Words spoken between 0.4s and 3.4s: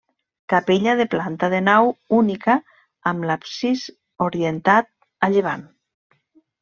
Capella de planta de nau única amb